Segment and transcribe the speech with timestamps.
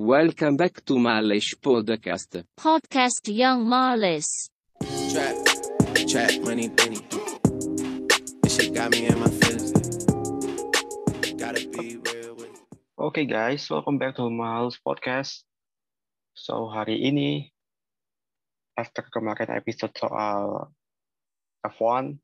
[0.00, 2.40] Welcome back to Malish Podcast.
[2.56, 4.48] Podcast Young Marlis.
[5.12, 5.36] Trap,
[6.08, 7.04] trap, money, penny.
[8.40, 9.76] This shit got me in my feelings.
[11.36, 12.80] Gotta be real with it.
[12.96, 15.44] Oke guys, welcome back to Miles Podcast.
[16.32, 17.52] So hari ini,
[18.80, 20.72] after kemarin episode soal
[21.60, 22.16] uh, F1,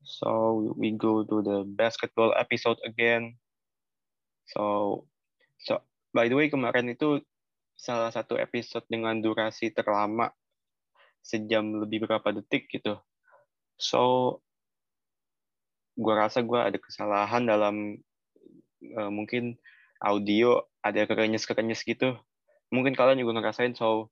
[0.00, 3.36] so we go to the basketball episode again.
[4.48, 5.04] So,
[5.60, 7.22] so by the way kemarin itu
[7.78, 10.28] salah satu episode dengan durasi terlama
[11.24, 13.00] sejam lebih berapa detik gitu.
[13.80, 14.36] So,
[15.96, 17.96] gua rasa gua ada kesalahan dalam
[18.80, 19.56] eh, mungkin
[20.00, 22.16] audio ada kerenyes-kerenyes gitu.
[22.72, 24.08] Mungkin kalian juga ngerasain, so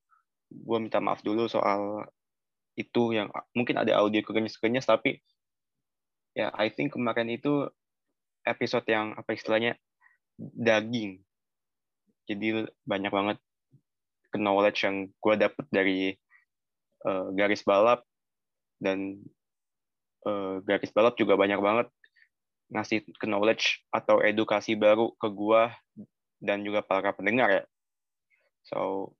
[0.48, 2.08] gue minta maaf dulu soal
[2.76, 5.20] itu yang mungkin ada audio kerenyes-kerenyes, tapi
[6.36, 7.66] ya I think kemarin itu
[8.44, 9.80] episode yang apa istilahnya
[10.38, 11.24] daging.
[12.28, 13.38] Jadi banyak banget
[14.36, 16.00] knowledge yang gue dapet dari
[17.08, 18.04] eh, garis balap
[18.78, 19.16] dan
[20.28, 21.88] eh, garis balap juga banyak banget
[22.68, 25.72] ngasih knowledge atau edukasi baru ke gua
[26.38, 27.64] dan juga para pendengar ya.
[28.68, 29.12] So,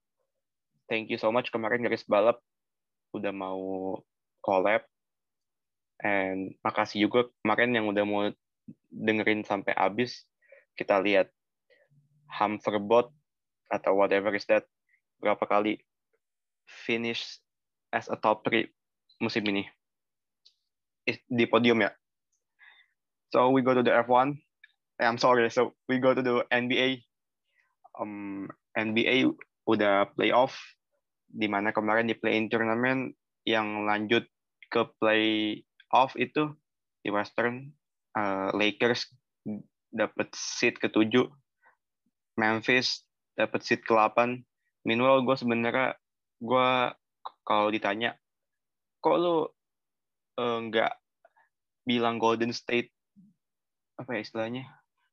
[0.87, 2.39] thank you so much kemarin garis balap
[3.17, 3.61] udah mau
[4.45, 4.85] collab.
[5.99, 8.23] And makasih juga kemarin yang udah mau
[8.93, 10.29] dengerin sampai habis.
[10.79, 11.33] Kita lihat
[12.29, 13.11] Hamverbot
[13.69, 14.65] atau whatever is that
[15.21, 15.81] berapa kali
[16.69, 17.41] finish
[17.93, 18.69] as a top 3
[19.21, 19.65] musim ini.
[21.09, 21.91] Di podium ya.
[23.33, 24.37] So we go to the F1.
[25.01, 25.49] Eh, I'm sorry.
[25.53, 27.05] So we go to the NBA.
[27.99, 29.33] Um, NBA
[29.69, 30.55] udah playoff,
[31.29, 33.13] di mana kemarin di play-in tournament
[33.43, 34.25] yang lanjut
[34.71, 36.55] ke playoff itu
[37.03, 37.75] di Western
[38.15, 39.09] uh, Lakers
[39.91, 41.27] dapat seat ketujuh,
[42.39, 43.03] Memphis
[43.35, 44.39] dapat seat ke-8.
[44.87, 45.99] Meanwhile gue sebenarnya
[46.39, 46.69] gue
[47.43, 48.15] kalau ditanya,
[49.03, 49.51] kok lu
[50.39, 50.93] eh, nggak
[51.83, 52.95] bilang Golden State
[53.99, 54.65] apa ya istilahnya?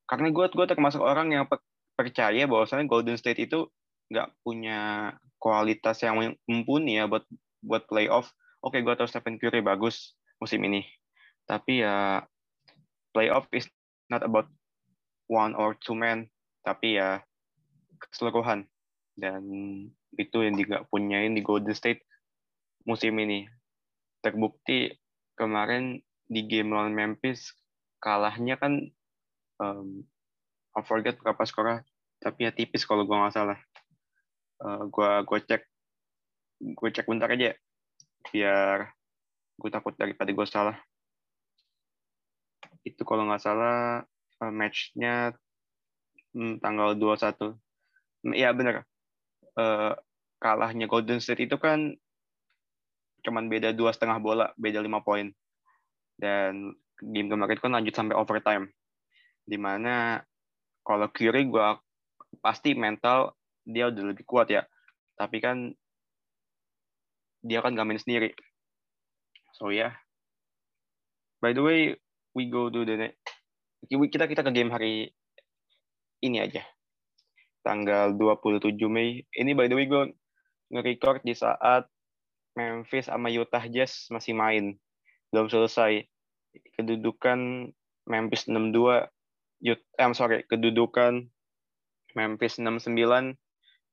[0.05, 1.65] Karena gue gue termasuk orang yang pe-
[1.97, 3.65] percaya bahwasannya Golden State itu
[4.13, 5.11] nggak punya
[5.41, 7.25] kualitas yang mumpuni ya buat
[7.65, 8.29] buat playoff.
[8.61, 10.85] Oke, gue tahu Stephen Curry bagus musim ini,
[11.49, 12.21] tapi ya
[13.13, 13.65] playoff is
[14.09, 14.49] not about
[15.31, 16.29] one or two men,
[16.65, 17.21] tapi ya
[18.01, 18.65] keseluruhan.
[19.15, 19.43] Dan
[20.17, 22.01] itu yang nggak punyain di Golden State
[22.83, 23.45] musim ini.
[24.19, 24.89] Terbukti
[25.37, 27.53] kemarin di game lawan Memphis
[28.01, 28.81] kalahnya kan
[29.61, 30.01] um,
[30.73, 31.85] I forget berapa skornya
[32.17, 33.59] tapi ya tipis kalau gua nggak salah
[34.55, 35.67] Eh, gua gua cek
[36.55, 37.51] gue cek bentar aja
[38.31, 38.95] biar
[39.59, 40.79] gue takut daripada gue salah
[42.87, 44.07] itu kalau nggak salah
[44.39, 45.35] eh, matchnya
[46.35, 47.55] hmm, tanggal 21
[48.35, 48.83] Iya bener.
[49.55, 49.93] Eh,
[50.41, 51.93] kalahnya Golden State itu kan
[53.25, 55.29] cuman beda dua setengah bola beda lima poin.
[56.17, 58.73] Dan game kemarin kan lanjut sampai overtime.
[59.45, 60.19] Di mana
[60.81, 61.67] kalau Curry gue
[62.41, 64.65] pasti mental dia udah lebih kuat ya.
[65.13, 65.69] Tapi kan
[67.45, 68.33] dia kan gak main sendiri.
[69.53, 69.89] So ya.
[69.89, 69.93] Yeah.
[71.45, 71.93] by the way
[72.33, 73.17] we go to the ne-
[73.85, 75.13] kita kita ke game hari
[76.25, 76.63] ini aja.
[77.61, 79.25] Tanggal 27 Mei.
[79.29, 80.13] Ini by the way gue
[80.73, 81.85] nge-record di saat
[82.57, 84.77] Memphis sama Utah Jazz masih main.
[85.29, 86.05] Belum selesai.
[86.79, 87.69] Kedudukan
[88.07, 89.09] Memphis 62
[89.65, 91.25] Ut eh, I'm sorry kedudukan
[92.13, 93.35] Memphis 69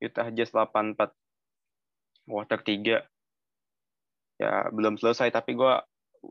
[0.02, 1.16] Utah Jazz 84
[2.28, 3.02] Water 3
[4.42, 5.74] ya belum selesai tapi gue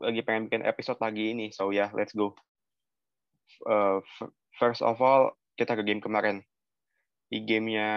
[0.00, 1.52] lagi pengen bikin episode lagi ini.
[1.52, 2.32] So ya yeah, let's go.
[3.68, 4.00] Uh,
[4.56, 6.44] first of all kita ke game kemarin.
[7.32, 7.90] Di gamenya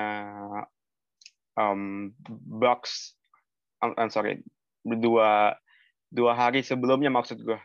[1.59, 2.11] um,
[2.59, 3.16] Bucks
[3.83, 4.43] I'm, I'm sorry
[4.85, 5.57] dua
[6.13, 7.59] dua hari sebelumnya maksud gue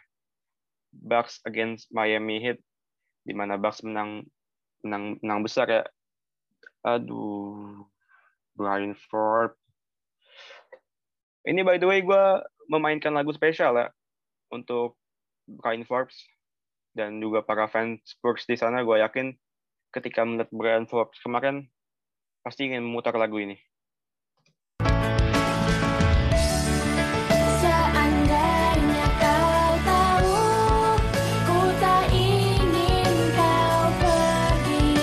[0.90, 2.58] Bucks against Miami Heat
[3.22, 4.26] di mana Bucks menang
[4.82, 5.82] menang menang besar ya.
[6.82, 7.86] Aduh
[8.56, 9.54] Brian Ford
[11.44, 12.24] ini by the way gue
[12.68, 13.88] memainkan lagu spesial ya
[14.52, 14.96] untuk
[15.48, 16.16] Brian Forbes
[16.92, 19.32] dan juga para fans Spurs di sana gue yakin
[19.90, 21.66] ketika melihat Brian Forbes kemarin
[22.46, 23.58] pasti ingin memutar lagu ini
[27.60, 30.40] Seandainya kau tahu,
[31.44, 34.96] ku tak ingin kau pergi,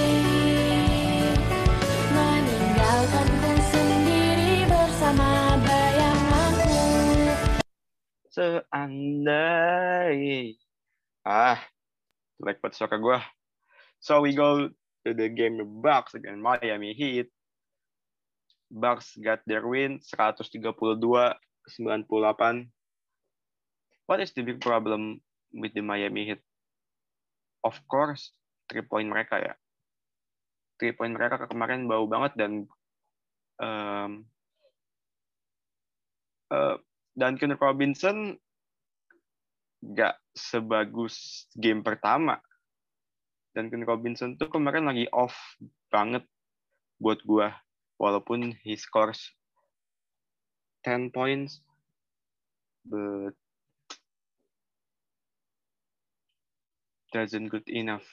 [2.10, 6.82] meninggalkanku sendiri bersama bayanganku.
[8.34, 10.18] Seandai.
[11.22, 11.62] Ah,
[12.42, 13.37] jelek buat suara gue.
[14.00, 14.70] So we go
[15.06, 17.28] to the game Bucks against Miami Heat.
[18.72, 21.36] Bucks got their win 132-98.
[24.08, 25.20] What is the big problem
[25.52, 26.44] with the Miami Heat?
[27.64, 28.32] Of course,
[28.72, 29.54] three point mereka ya.
[30.80, 32.52] Three point mereka kemarin bau banget dan
[33.60, 34.24] um,
[36.52, 36.78] uh,
[37.18, 38.38] Duncan Robinson
[39.82, 42.40] gak sebagus game pertama.
[43.58, 45.34] Duncan Robinson tuh kemarin lagi off
[45.90, 46.22] banget
[47.02, 47.58] buat gua.
[47.98, 49.34] Walaupun he scores
[50.86, 51.66] 10 points
[52.86, 53.34] but
[57.10, 58.06] doesn't good enough.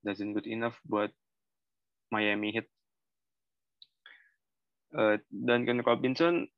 [0.00, 1.12] Doesn't good enough buat
[2.08, 2.72] Miami Heat.
[4.96, 6.48] Uh, Duncan Robinson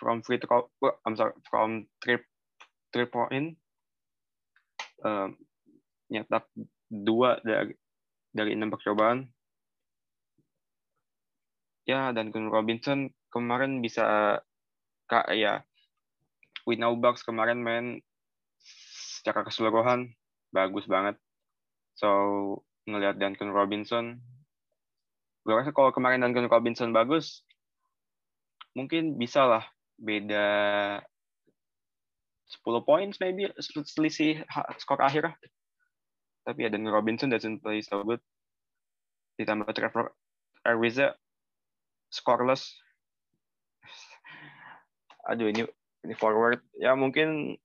[0.00, 0.72] from free throw
[1.04, 2.24] I'm sorry from three
[2.88, 3.60] three point
[5.04, 5.36] um,
[6.10, 6.48] nyetak
[6.90, 7.74] dua dari
[8.34, 9.28] dari enam percobaan.
[11.84, 14.38] Ya dan Gun Robinson kemarin bisa
[15.04, 15.60] kak ya
[16.64, 18.00] We Know Bucks kemarin main
[19.20, 20.16] secara keseluruhan
[20.48, 21.20] bagus banget.
[21.94, 22.08] So
[22.88, 24.20] ngelihat Duncan Robinson
[25.44, 27.44] gue rasa kalau kemarin Duncan Robinson bagus
[28.72, 29.64] mungkin bisa lah
[30.00, 30.46] beda
[32.48, 34.40] 10 points maybe selisih
[34.80, 35.36] skor akhir
[36.44, 38.20] tapi ya Duncan Robinson doesn't play so good
[39.40, 40.14] ditambah Trevor
[40.62, 41.16] Ariza
[42.12, 42.70] scoreless.
[45.32, 45.66] Aduh ini
[46.04, 47.56] ini forward ya mungkin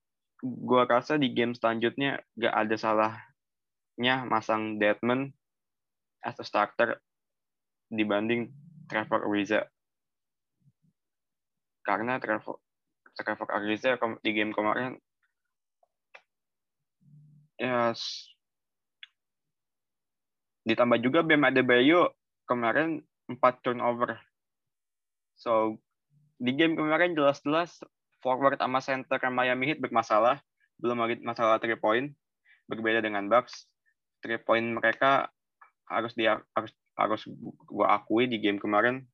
[0.41, 5.35] gua rasa di game selanjutnya gak ada salahnya masang Deadman
[6.23, 7.03] as a starter
[7.91, 8.55] dibanding
[8.87, 9.67] Trevor Ariza.
[11.83, 12.57] Karena Trevor
[13.19, 14.95] Trevor Ariza di game kemarin
[17.59, 17.91] ya
[20.69, 22.13] ditambah juga Bam Adebayo
[22.45, 24.17] kemarin 4 turnover
[25.39, 25.79] So
[26.35, 27.79] di game kemarin jelas-jelas
[28.19, 30.43] forward sama center Miami Heat bermasalah,
[30.83, 32.11] belum lagi masalah three point.
[32.67, 33.65] Berbeda dengan Bucks,
[34.19, 35.31] three point mereka
[35.87, 37.23] harus dia harus harus
[37.65, 39.07] gua akui di game kemarin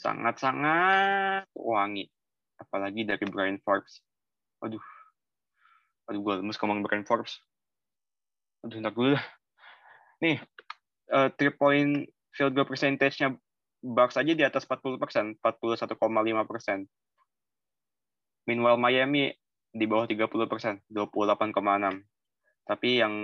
[0.00, 2.08] sangat-sangat wangi.
[2.56, 4.00] Apalagi dari Brian Forbes.
[4.64, 4.80] Aduh.
[6.08, 7.36] Aduh, gue lemes ngomong Brian Forbes.
[8.64, 9.16] Aduh, ntar dulu.
[10.24, 10.40] Nih,
[11.12, 13.34] uh, three point field goal percentage-nya
[13.80, 15.96] Bucks aja di atas 40 persen, 41,5
[16.44, 16.84] persen.
[18.44, 19.32] Meanwhile Miami
[19.72, 22.04] di bawah 30 persen, 28,6.
[22.68, 23.14] Tapi yang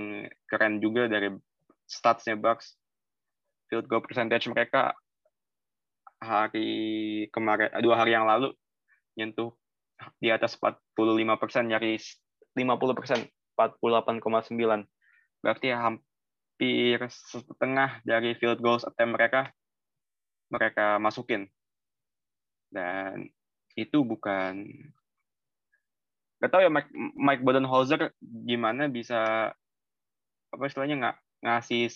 [0.49, 1.29] keren juga dari
[1.85, 2.73] statsnya Bucks,
[3.69, 4.97] field goal percentage mereka
[6.25, 8.57] hari kemarin, dua hari yang lalu
[9.21, 9.53] nyentuh
[10.21, 10.97] di atas 45
[11.37, 12.17] persen, nyaris
[12.57, 13.21] 50 persen,
[13.57, 14.89] 48,9.
[15.45, 15.69] Berarti
[16.57, 19.53] hampir setengah dari field goals attempt mereka
[20.49, 21.45] mereka masukin.
[22.73, 23.29] Dan
[23.77, 24.65] itu bukan
[26.37, 29.53] Gak tau ya Mike, Mike Budenholzer gimana bisa
[30.53, 31.89] apa istilahnya nggak ngasih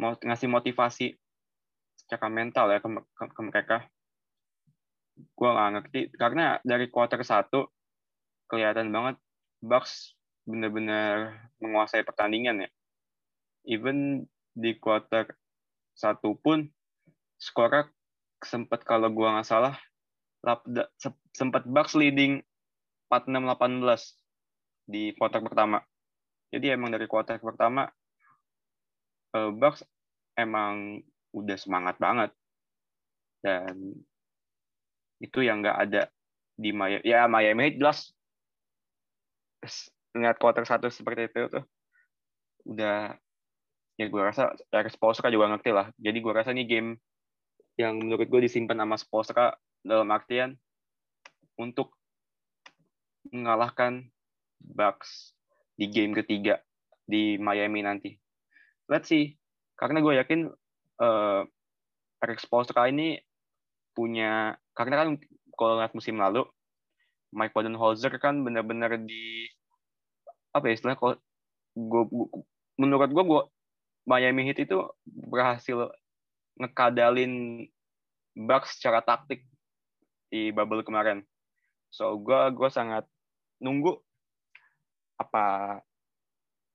[0.00, 1.12] ngasih motivasi
[2.00, 3.76] secara mental ya ke, ke, ke mereka.
[5.36, 7.68] Gue nggak ngerti karena dari quarter satu
[8.48, 9.20] kelihatan banget
[9.60, 10.16] Bucks
[10.48, 12.68] benar-benar menguasai pertandingan ya.
[13.66, 14.24] Even
[14.56, 15.28] di quarter
[15.92, 16.64] satu pun
[17.36, 17.90] skornya
[18.40, 19.76] sempat kalau gua nggak salah
[21.34, 22.38] sempat Bucks leading
[23.10, 25.82] 46-18 di kuarter pertama.
[26.54, 27.90] Jadi emang dari kuarter pertama
[29.34, 29.82] uh, Bucks
[30.38, 31.02] emang
[31.34, 32.30] udah semangat banget
[33.42, 33.92] dan
[35.18, 36.02] itu yang nggak ada
[36.56, 37.04] di Miami.
[37.04, 38.14] Ya Miami jelas
[40.16, 41.64] lihat kuarter satu seperti itu tuh
[42.66, 43.14] udah
[43.96, 45.88] ya gue rasa Eric Spoelstra juga ngerti lah.
[45.96, 47.00] Jadi gue rasa ini game
[47.76, 49.52] yang menurut gue disimpan sama Spolstra
[49.84, 50.56] dalam artian
[51.60, 51.92] untuk
[53.32, 54.08] mengalahkan
[54.56, 55.36] Bucks
[55.76, 56.60] di game ketiga
[57.04, 58.16] di Miami nanti.
[58.88, 59.36] Let's see.
[59.76, 60.48] Karena gue yakin
[61.00, 61.42] uh,
[62.24, 63.20] Eric Spolstra ini
[63.92, 65.08] punya karena kan
[65.56, 66.44] kalau lihat musim lalu
[67.32, 69.48] Mike Budenholzer kan benar-benar di
[70.52, 71.16] apa ya istilahnya kalau
[71.76, 72.02] gue,
[72.80, 73.42] menurut gue, gue
[74.06, 75.90] Miami Heat itu berhasil
[76.56, 77.66] ngekadalin
[78.36, 79.42] Bucks secara taktik
[80.30, 81.24] di bubble kemarin.
[81.90, 83.08] So gue gue sangat
[83.58, 83.96] nunggu
[85.16, 85.80] apa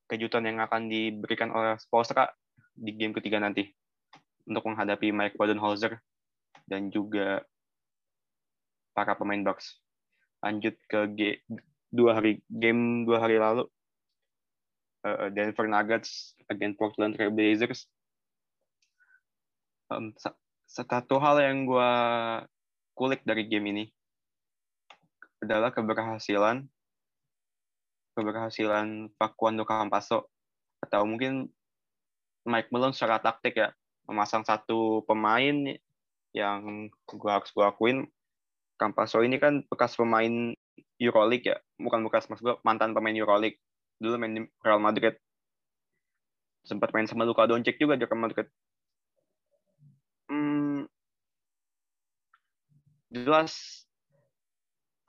[0.09, 2.27] kejutan yang akan diberikan oleh Spolstra
[2.73, 3.69] di game ketiga nanti
[4.49, 6.01] untuk menghadapi Mike Budenholzer
[6.65, 7.45] dan juga
[8.91, 9.79] para pemain Bucks.
[10.41, 11.19] Lanjut ke G,
[11.93, 13.69] dua hari game dua hari lalu
[15.05, 17.87] uh, Denver Nuggets against Portland Trail Blazers.
[20.17, 20.39] Sa-
[20.71, 21.91] satu hal yang gue
[22.95, 23.85] kulik dari game ini
[25.41, 26.63] adalah keberhasilan
[28.13, 30.29] keberhasilan Facundo Campaso
[30.83, 31.49] atau mungkin
[32.45, 33.69] Mike Malone secara taktik ya
[34.05, 35.77] memasang satu pemain
[36.35, 38.07] yang gua harus gua akuin.
[38.75, 40.57] Campaso ini kan bekas pemain
[40.97, 43.61] Euroleague ya bukan bekas maksud gua mantan pemain Euroleague
[44.01, 45.13] dulu main di Real Madrid.
[46.65, 48.49] Sempat main sama Luka Doncic juga di Real Madrid.
[50.25, 50.89] Hmm,
[53.13, 53.85] jelas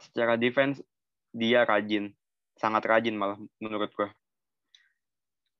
[0.03, 0.85] secara defense
[1.33, 2.13] dia rajin
[2.59, 4.11] sangat rajin malah menurut gue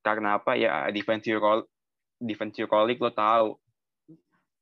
[0.03, 0.59] karena apa?
[0.59, 1.71] Ya defense Euro
[2.19, 3.49] defense Euroleague lo tahu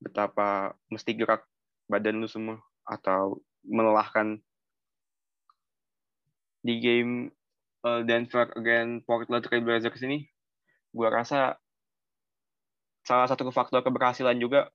[0.00, 1.45] betapa mesti gerak
[1.89, 4.41] badan lu semua atau melelahkan
[6.61, 7.33] di game
[7.85, 10.29] uh, Denver against Portland Trail Blazers ini
[10.91, 11.55] gue rasa
[13.07, 14.69] salah satu faktor keberhasilan juga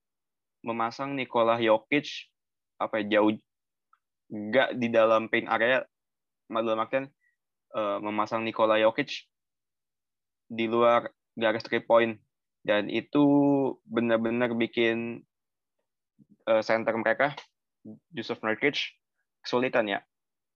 [0.65, 2.31] memasang Nikola Jokic
[2.81, 3.37] apa ya, jauh
[4.33, 5.85] nggak di dalam paint area.
[6.49, 7.05] Dalam artian
[7.73, 9.29] uh, memasang Nikola Jokic
[10.49, 12.17] di luar garis three point.
[12.65, 13.21] Dan itu
[13.85, 15.21] benar-benar bikin
[16.49, 17.37] uh, center mereka
[18.09, 18.97] Yusuf Nurkic
[19.45, 20.01] kesulitan ya.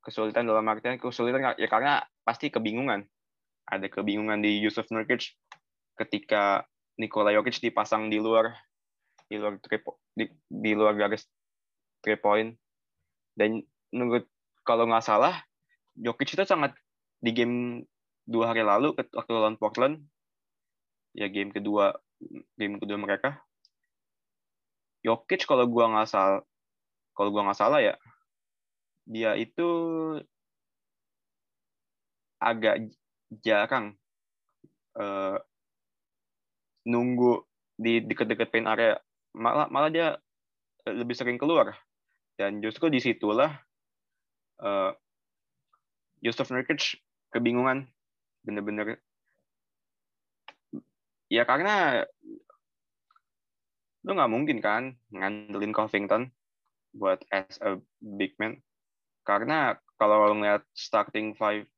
[0.02, 3.10] Kesulitan dalam artian kesulitan ya karena pasti kebingungan.
[3.66, 5.34] Ada kebingungan di Yusuf Nurkic
[5.98, 6.62] ketika
[7.02, 8.54] Nikola Jokic dipasang di luar
[9.26, 9.82] di luar three,
[10.14, 11.26] di, di luar garis
[12.06, 12.54] three point.
[13.34, 14.30] Dan menurut
[14.62, 15.42] kalau nggak salah
[15.98, 16.78] Jokic itu sangat
[17.18, 17.58] di game
[18.30, 20.06] dua hari lalu waktu lawan Portland
[21.18, 21.98] ya game kedua
[22.62, 23.42] game kedua mereka.
[25.02, 26.46] Jokic kalau gua nggak salah
[27.18, 27.98] kalau gua nggak salah ya
[29.10, 29.66] dia itu
[32.40, 32.90] agak
[33.44, 33.94] jarang
[34.96, 35.38] uh,
[36.88, 38.98] nunggu di dekat-dekat paint area.
[39.36, 40.18] Malah malah dia
[40.88, 41.76] lebih sering keluar.
[42.40, 43.52] Dan justru di situlah
[44.64, 44.92] uh,
[46.24, 46.98] Yusuf Nurkic
[47.36, 47.88] kebingungan.
[48.44, 48.98] Bener-bener.
[51.30, 52.08] Ya karena
[54.08, 56.32] lu nggak mungkin kan ngandelin Covington
[56.96, 58.64] buat as a big man.
[59.28, 61.70] Karena kalau ngeliat starting five-nya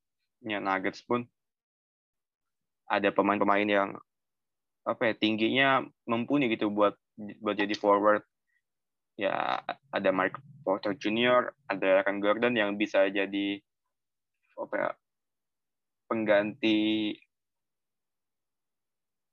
[0.42, 1.24] Nuggets pun
[2.90, 3.90] ada pemain-pemain yang
[4.82, 5.68] apa ya tingginya
[6.10, 6.98] mumpuni gitu buat
[7.38, 8.26] buat jadi forward
[9.14, 9.62] ya
[9.94, 11.54] ada Mike Porter Jr.
[11.70, 13.62] ada Aaron Gordon yang bisa jadi
[14.58, 14.90] apa ya,
[16.10, 16.78] pengganti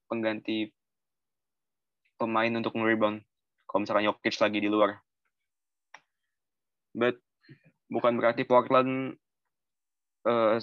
[0.09, 0.69] pengganti
[2.17, 3.21] pemain untuk nge-rebound
[3.69, 4.97] kalau misalkan Jokic lagi di luar.
[6.97, 7.21] But
[7.85, 9.15] bukan berarti Portland
[10.25, 10.57] uh,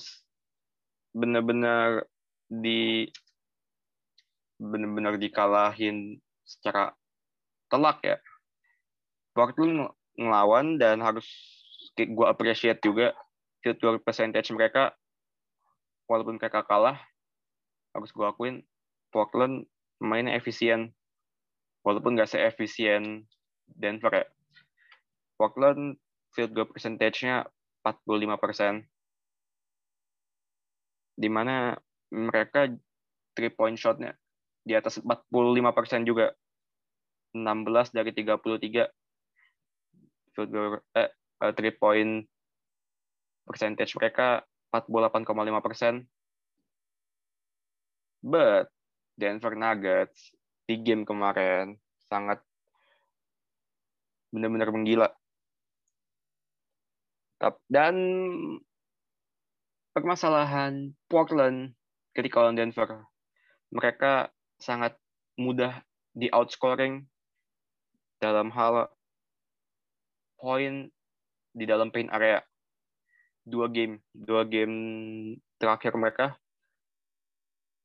[1.17, 2.05] benar-benar
[2.53, 3.09] di
[4.61, 6.93] benar-benar dikalahin secara
[7.73, 8.21] telak ya.
[9.33, 11.25] Portland ngelawan dan harus
[11.97, 13.17] gue appreciate juga
[13.65, 14.93] field goal percentage mereka
[16.09, 17.01] walaupun mereka kalah
[17.97, 18.61] harus gue akuin
[19.09, 19.65] Portland
[19.97, 20.93] mainnya efisien
[21.81, 23.25] walaupun nggak seefisien
[23.65, 24.27] Denver ya.
[25.37, 25.97] Portland
[26.33, 27.49] field goal percentage-nya
[27.85, 28.75] 45 persen
[31.17, 31.73] di mana
[32.13, 32.69] mereka
[33.33, 34.13] three point shot-nya
[34.63, 35.33] di atas 45
[35.73, 36.37] persen juga
[37.33, 38.89] 16 dari 33
[40.37, 41.11] field goal eh,
[41.57, 42.29] three point
[43.47, 44.43] percentage mereka
[44.75, 45.95] 48,5 persen.
[48.21, 48.69] But
[49.15, 50.35] Denver Nuggets
[50.67, 51.79] di game kemarin
[52.11, 52.43] sangat
[54.35, 55.09] benar-benar menggila.
[57.71, 57.95] Dan
[59.97, 61.73] permasalahan Portland
[62.13, 63.09] ketika lawan Denver,
[63.73, 64.29] mereka
[64.61, 64.93] sangat
[65.41, 65.81] mudah
[66.13, 67.09] di outscoring
[68.21, 68.93] dalam hal
[70.37, 70.93] poin
[71.57, 72.45] di dalam paint area.
[73.41, 74.77] Dua game dua game
[75.57, 76.37] terakhir mereka.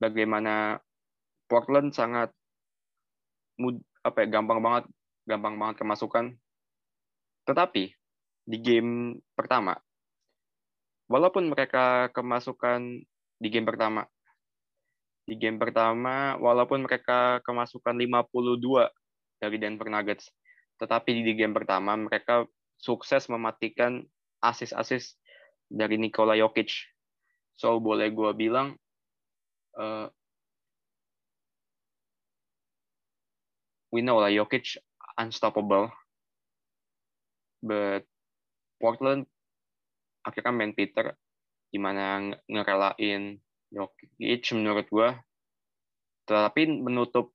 [0.03, 0.83] Bagaimana
[1.47, 2.35] Portland sangat
[3.55, 4.83] mud, apa ya gampang banget
[5.23, 6.35] gampang banget kemasukan.
[7.47, 7.83] Tetapi
[8.51, 9.79] di game pertama
[11.11, 13.03] walaupun mereka kemasukan
[13.35, 14.07] di game pertama
[15.27, 18.87] di game pertama walaupun mereka kemasukan 52
[19.43, 20.31] dari Denver Nuggets
[20.81, 22.47] tetapi di game pertama mereka
[22.81, 24.01] sukses mematikan
[24.41, 25.13] asis-asis
[25.69, 26.73] dari Nikola Jokic.
[27.53, 28.73] So boleh gue bilang
[29.77, 30.09] uh,
[33.93, 34.81] we know lah Jokic
[35.21, 35.93] unstoppable,
[37.61, 38.03] but
[38.81, 39.29] Portland
[40.21, 41.13] akhirnya main Peter
[41.71, 43.39] gimana ngerelain
[43.71, 45.09] Jokic menurut gue,
[46.27, 47.31] tetapi menutup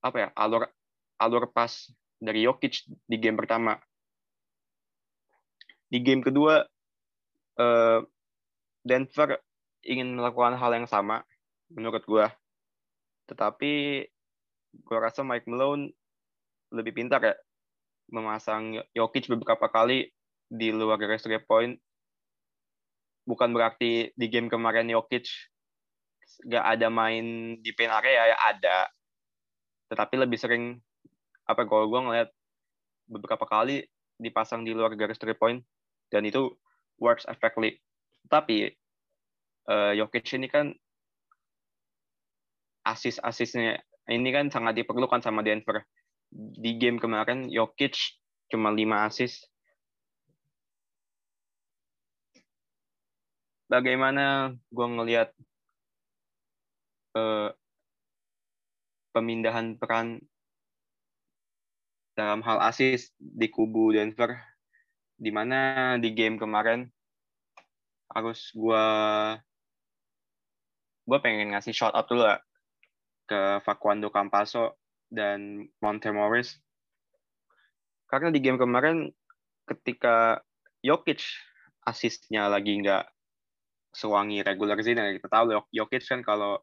[0.00, 0.70] apa ya alur
[1.18, 1.70] alur pas
[2.22, 3.74] dari Jokic di game pertama.
[5.90, 6.62] Di game kedua,
[7.58, 7.98] eh,
[8.86, 9.42] Denver
[9.82, 11.26] ingin melakukan hal yang sama,
[11.74, 12.26] menurut gue.
[13.26, 13.72] Tetapi
[14.70, 15.90] gue rasa Mike Malone
[16.70, 17.34] lebih pintar ya
[18.14, 20.10] memasang Jokic beberapa kali
[20.46, 21.78] di luar garis three point.
[23.24, 25.28] Bukan berarti di game kemarin Jokic
[26.46, 28.78] gak ada main di paint area ya ada.
[29.92, 30.78] Tetapi lebih sering
[31.44, 32.30] apa kalau gue ngeliat
[33.10, 33.82] beberapa kali
[34.20, 35.64] dipasang di luar garis three point
[36.14, 36.54] dan itu
[37.02, 37.80] works effectively.
[38.30, 38.70] Tapi
[39.66, 40.70] uh, Jokic ini kan
[42.86, 45.82] asis-asisnya ini kan sangat diperlukan sama Denver.
[46.30, 47.98] Di game kemarin Jokic
[48.50, 49.49] cuma 5 asis.
[53.70, 55.30] Bagaimana gue ngelihat
[57.14, 57.54] uh,
[59.14, 60.18] pemindahan peran
[62.18, 64.34] dalam hal asis di kubu Denver,
[65.14, 66.90] di mana di game kemarin
[68.10, 68.86] harus gue
[71.06, 72.26] gue pengen ngasih shout out dulu
[73.30, 76.58] ke Facundo Campaso dan Monte Morris.
[78.10, 79.14] Karena di game kemarin
[79.70, 80.42] ketika
[80.82, 81.22] Jokic
[81.86, 83.06] asisnya lagi nggak
[83.90, 86.62] sewangi regular season, kita tahu Jokic kan kalau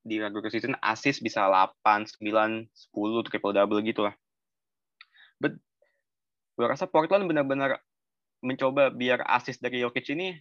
[0.00, 4.14] di regular season asis bisa 8, 9, 10, triple double gitu lah.
[5.40, 5.56] But
[6.56, 7.80] gue rasa Portland benar-benar
[8.40, 10.36] mencoba biar asis dari Jokic ini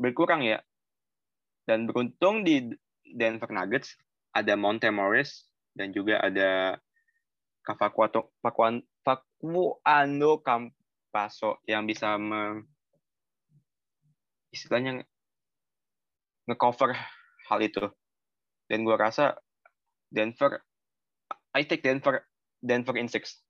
[0.00, 0.60] berkurang ya.
[1.68, 2.72] Dan beruntung di
[3.06, 3.94] Denver Nuggets
[4.32, 5.46] ada Monte Morris
[5.76, 6.80] dan juga ada
[7.62, 12.18] Kavakuato Fakuan Fakuando Campaso yang bisa
[14.52, 15.02] istilahnya
[16.46, 16.94] ngecover
[17.48, 17.88] hal itu.
[18.68, 19.36] Dan gue rasa
[20.12, 20.60] Denver,
[21.56, 22.24] I take Denver,
[22.60, 23.40] Denver in six.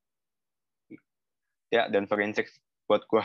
[1.69, 2.57] Ya, Denver in six
[2.87, 3.23] buat gue.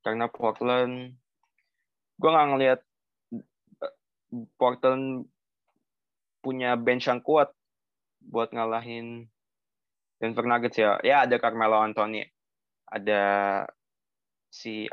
[0.00, 1.18] Karena Portland,
[2.16, 2.80] gue nggak ngelihat
[4.56, 5.26] Portland
[6.40, 7.52] punya bench yang kuat
[8.22, 9.28] buat ngalahin
[10.20, 10.96] Denver Nuggets ya.
[11.04, 12.24] Ya ada Carmelo Anthony,
[12.88, 13.22] ada
[14.52, 14.88] si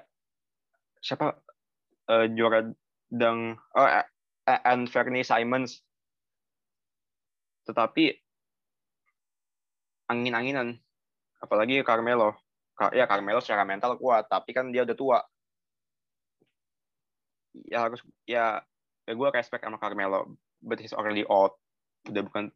[1.03, 1.37] siapa
[2.07, 2.71] uh, juara
[3.07, 3.89] dang oh
[4.47, 5.83] and Fernie Simons.
[7.67, 8.15] Tetapi
[10.07, 10.79] angin-anginan
[11.43, 12.35] apalagi Carmelo.
[12.93, 15.19] Ya Carmelo secara mental kuat, tapi kan dia udah tua.
[17.67, 18.61] Ya harus ya,
[19.09, 21.57] ya gue respect sama Carmelo but he's already old.
[22.05, 22.53] Udah bukan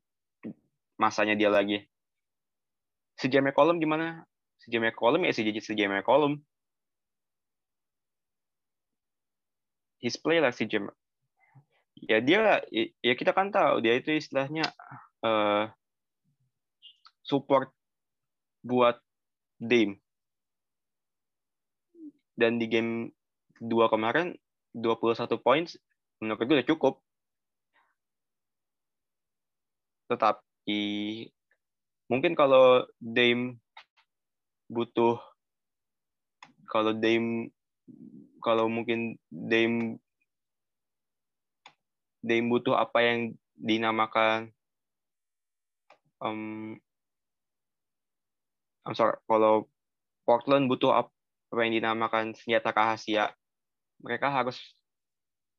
[0.96, 1.90] masanya dia lagi.
[3.18, 4.24] Si Jamie Column gimana?
[4.62, 6.46] Si Jamie Column ya si Jamie Column.
[10.02, 10.94] His play lah si Jamie.
[12.02, 12.66] Ya dia,
[13.06, 14.66] ya kita kan tahu dia itu istilahnya
[15.22, 15.70] uh,
[17.22, 17.70] support
[18.66, 18.98] buat
[19.62, 20.02] Dame.
[22.34, 23.14] Dan di game
[23.62, 24.34] dua kemarin
[24.74, 25.78] 21 points
[26.18, 26.94] menurut gue udah cukup
[30.10, 30.82] tetapi
[32.12, 33.62] mungkin kalau Dame
[34.68, 35.22] butuh
[36.68, 37.52] kalau Dame
[38.44, 40.02] kalau mungkin Dame
[42.22, 43.20] Dame butuh apa yang
[43.58, 44.54] dinamakan
[46.22, 46.78] um,
[48.86, 49.70] I'm sorry, kalau
[50.26, 53.30] Portland butuh apa yang dinamakan senjata rahasia,
[54.02, 54.58] mereka harus,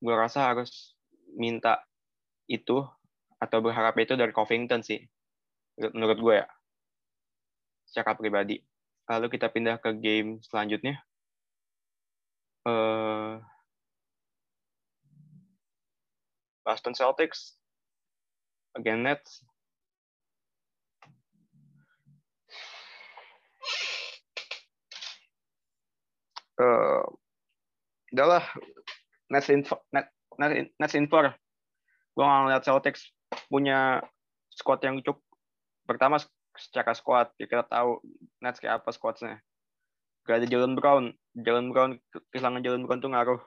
[0.03, 0.99] gue rasa harus
[1.39, 1.83] minta
[2.51, 2.83] itu
[3.39, 5.03] atau berharap itu dari Covington sih
[5.79, 6.49] menurut gue ya
[7.87, 8.63] secara pribadi.
[9.07, 11.03] Lalu kita pindah ke game selanjutnya
[12.67, 13.39] uh,
[16.63, 17.59] Boston Celtics
[18.79, 19.43] again Nets.
[26.61, 27.03] Uh,
[28.15, 28.45] udahlah
[29.33, 30.07] Nets in Net,
[30.39, 31.35] Net, Nets in four
[32.13, 33.09] gue nggak ngeliat Celtics
[33.49, 34.05] punya
[34.53, 35.25] squad yang cukup
[35.89, 36.21] pertama
[36.53, 37.33] secara squad.
[37.41, 38.05] Ya kita tahu
[38.45, 39.41] Nets kayak apa squadnya
[40.27, 41.15] gak ada Jalen Brown.
[41.35, 41.99] Jalen Brown
[42.31, 43.41] kehilangan Jalen Brown tuh ngaruh.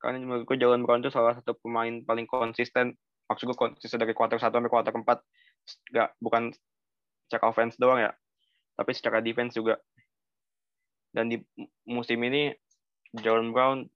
[0.00, 2.96] Karena menurutku Jalen Brown tuh salah satu pemain paling konsisten.
[3.30, 5.22] Maksud gue konsisten dari kuarter satu sampai kuarter empat.
[5.92, 6.54] Gak bukan
[7.26, 8.12] secara offense doang ya.
[8.74, 9.78] Tapi secara defense juga.
[11.10, 11.36] Dan di
[11.86, 12.54] musim ini
[13.14, 13.86] Jalen Brown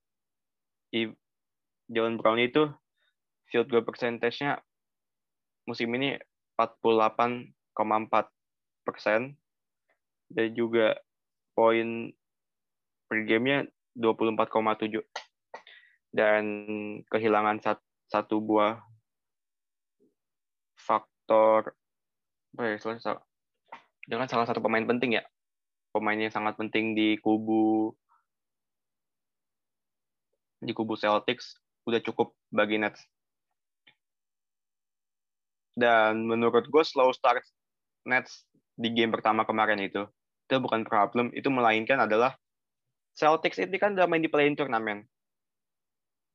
[1.91, 2.65] Jalen Brown itu
[3.51, 4.57] field goal percentage-nya
[5.69, 6.17] musim ini
[6.57, 7.53] 48,4
[8.85, 9.37] persen.
[10.25, 10.97] Dan juga
[11.55, 12.11] poin
[13.07, 13.63] per gamenya
[13.95, 14.99] 24,7
[16.11, 16.43] dan
[17.07, 17.63] kehilangan
[18.11, 18.83] satu buah
[20.75, 21.73] faktor
[22.59, 22.77] ya,
[24.19, 25.23] kan salah satu pemain penting ya.
[25.95, 27.95] Pemain yang sangat penting di kubu
[30.59, 31.55] di kubu Celtics
[31.87, 32.99] udah cukup bagi Nets.
[35.75, 37.43] Dan menurut gue slow start
[38.07, 40.03] Nets di game pertama kemarin itu
[40.45, 42.37] itu bukan problem, itu melainkan adalah
[43.15, 45.07] Celtics ini kan udah main di play-in turnamen.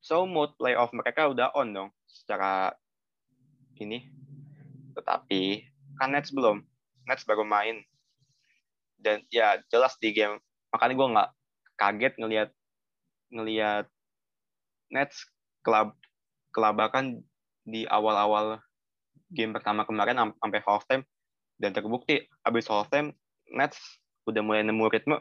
[0.01, 2.73] So mood playoff mereka udah on dong secara
[3.77, 4.09] ini.
[4.97, 5.61] Tetapi
[6.01, 6.65] kan Nets belum.
[7.05, 7.85] Nets baru main.
[8.97, 11.31] Dan ya jelas di game makanya gue nggak
[11.77, 12.49] kaget ngelihat
[13.31, 13.87] ngelihat
[14.91, 15.27] Nets
[15.63, 15.95] kelab
[16.51, 17.23] kelabakan
[17.63, 18.59] di awal-awal
[19.31, 21.05] game pertama kemarin am- sampai halftime
[21.61, 23.15] dan terbukti abis halftime
[23.51, 23.79] Nets
[24.27, 25.19] udah mulai nemu ritme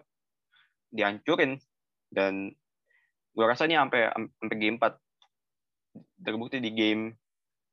[0.93, 1.57] dihancurin.
[2.09, 2.53] Dan
[3.33, 7.17] gue rasa ini sampai sampai game 4 terbukti di game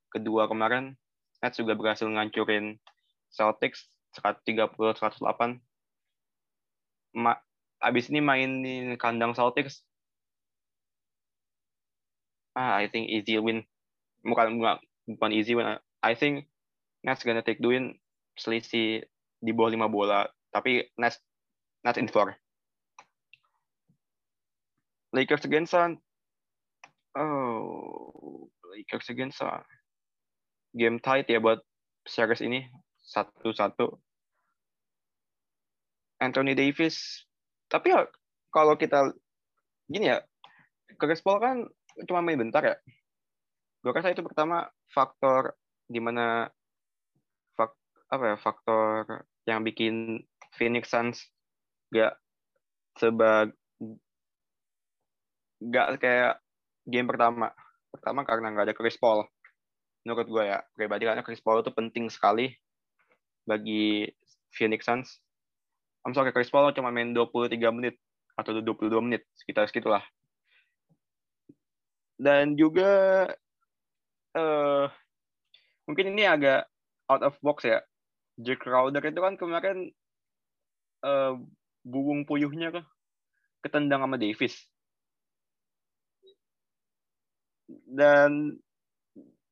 [0.09, 0.95] kedua kemarin
[1.43, 2.77] Nets juga berhasil ngancurin
[3.29, 5.61] Celtics 130 108
[7.17, 7.33] Ma
[7.81, 9.81] abis ini main di kandang Celtics.
[12.57, 13.65] Ah I think easy win.
[14.25, 15.77] Bukan bukan, bukan easy win.
[16.01, 16.49] I think
[17.01, 17.97] Nets gonna take the win.
[18.37, 19.01] Selisih
[19.41, 21.19] di bawah 5 bola tapi Nets
[21.83, 22.35] Nets in four
[25.15, 25.97] Lakers against Sun.
[27.15, 29.63] Oh Lakers against Sun.
[30.75, 31.63] Game tight ya buat
[32.05, 32.67] series ini.
[33.07, 33.97] Satu-satu.
[36.19, 37.23] Anthony Davis.
[37.71, 38.03] Tapi ya
[38.51, 39.15] kalau kita
[39.87, 40.19] gini ya
[40.99, 41.57] Chris Paul kan
[42.05, 42.75] cuma main bentar ya.
[43.81, 45.55] Gue rasa itu pertama faktor
[45.87, 46.51] di mana
[47.55, 47.71] fak,
[48.11, 50.19] apa ya faktor yang bikin
[50.57, 51.21] Phoenix Suns
[51.93, 52.17] gak
[52.97, 53.53] sebag
[55.61, 56.41] gak kayak
[56.89, 57.53] game pertama.
[57.93, 59.25] Pertama karena nggak ada Chris Paul.
[60.03, 62.49] Menurut gue ya pribadi karena Chris Paul itu penting sekali
[63.45, 64.09] bagi
[64.51, 65.09] Phoenix Suns.
[66.07, 67.99] I'm sorry Chris Paul cuma main 23 menit
[68.39, 70.01] atau 22 menit sekitar segitulah.
[72.17, 73.27] Dan juga
[74.33, 74.85] eh
[75.85, 76.65] mungkin ini agak
[77.11, 77.79] out of box ya.
[78.37, 79.89] Jack Crowder itu kan kemarin
[81.07, 81.33] eh
[81.87, 82.81] bubung puyuhnya ke
[83.63, 84.55] ketendang sama Davis.
[87.67, 88.59] Dan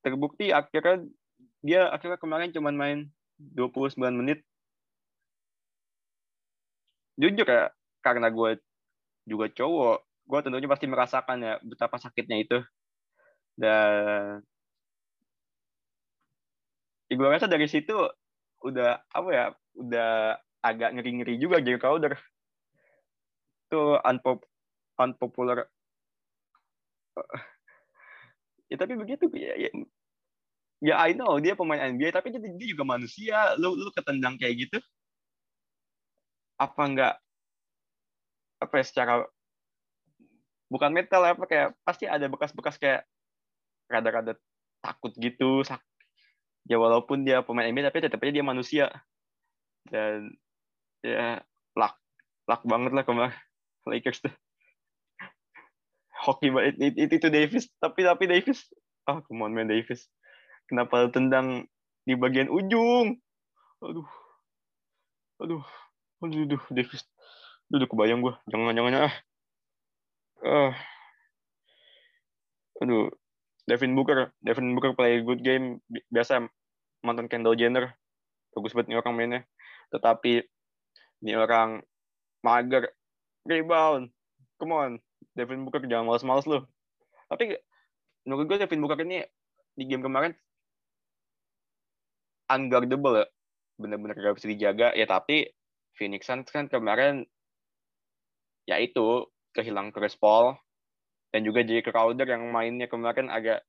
[0.03, 1.07] terbukti akhirnya
[1.65, 3.07] dia akhirnya kemarin cuma main
[3.39, 4.43] 29 menit.
[7.15, 7.71] Jujur ya
[8.03, 8.59] karena gue
[9.25, 12.59] juga cowok gue tentunya pasti merasakan ya betapa sakitnya itu.
[13.55, 14.43] Dan
[17.07, 17.95] ya gue rasa dari situ
[18.65, 19.45] udah apa ya
[19.77, 22.17] udah agak ngeri-ngeri juga Jerry Crowder
[23.69, 24.45] itu unpop
[24.97, 25.69] unpopular.
[28.65, 29.69] Ya tapi begitu ya, ya.
[30.83, 33.53] Ya I know dia pemain NBA tapi dia, dia juga manusia.
[33.61, 34.77] Lu lu ketendang kayak gitu?
[36.57, 37.15] Apa enggak
[38.55, 39.13] apa ya secara
[40.71, 43.03] bukan metal apa kayak pasti ada bekas-bekas kayak
[43.85, 44.33] rada-rada
[44.81, 45.83] takut gitu sak
[46.65, 48.85] ya walaupun dia pemain NBA tapi tetap aja dia manusia.
[49.85, 50.33] Dan
[51.05, 51.45] ya
[51.77, 51.93] luck.
[52.49, 53.37] Luck banget lah kemarin
[53.85, 54.33] Lakers tuh.
[56.25, 57.65] Hoki banget itu, itu, itu Davis.
[57.77, 58.65] Tapi tapi Davis.
[59.05, 60.09] Ah oh, come on Davis.
[60.65, 61.69] Kenapa tendang
[62.09, 63.21] di bagian ujung?
[63.85, 64.09] Aduh.
[65.37, 65.61] Aduh.
[66.25, 67.05] Aduh, aduh Davis.
[67.69, 69.15] Aduh kebayang gue jangan jangan ah.
[70.41, 70.73] Uh.
[72.81, 73.13] aduh.
[73.65, 75.81] Devin Booker Devin Booker play good game.
[76.09, 76.45] Biasa
[77.01, 77.93] mantan Kendall Jenner.
[78.53, 79.41] Bagus banget nih orang mainnya.
[79.89, 80.45] Tetapi
[81.23, 81.83] ini orang
[82.41, 82.91] mager.
[83.45, 84.09] Rebound.
[84.57, 84.91] Come on.
[85.37, 86.63] Devin Booker jangan malas-malas lu.
[87.29, 87.53] Tapi
[88.25, 89.21] menurut gue Devin Booker ini
[89.75, 90.33] di game kemarin
[92.49, 93.27] unguardable ya.
[93.77, 94.95] Bener-bener gak bisa dijaga.
[94.97, 95.51] Ya tapi
[95.93, 97.27] Phoenix Suns kan kemarin
[98.65, 100.57] ya itu kehilangan Chris Paul.
[101.29, 103.61] Dan juga Jay Crowder yang mainnya kemarin agak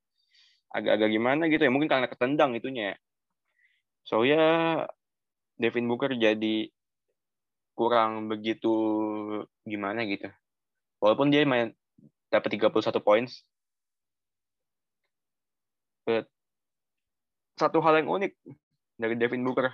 [0.70, 1.72] agak-agak gimana gitu ya.
[1.74, 2.94] Mungkin karena ketendang itunya
[4.06, 4.86] so ya
[5.58, 6.70] Devin Booker jadi
[7.76, 8.72] kurang begitu
[9.68, 10.32] gimana gitu.
[10.98, 11.76] Walaupun dia main
[12.32, 12.72] dapat 31
[13.04, 13.44] points.
[16.08, 16.26] But
[17.60, 18.32] satu hal yang unik
[18.96, 19.68] dari Devin Booker